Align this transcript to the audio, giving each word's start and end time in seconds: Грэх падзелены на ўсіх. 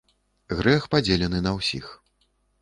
Грэх 0.59 0.87
падзелены 0.95 1.43
на 1.49 1.53
ўсіх. 1.59 1.93